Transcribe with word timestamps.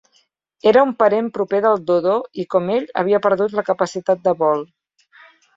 Era 0.69 0.81
un 0.87 0.93
parent 1.01 1.27
proper 1.35 1.59
del 1.65 1.77
dodo 1.91 2.15
i, 2.45 2.45
com 2.55 2.71
ell, 2.77 2.89
havia 3.03 3.23
perdut 3.27 3.57
la 3.61 3.65
capacitat 3.71 4.25
de 4.29 4.35
vol. 4.45 4.69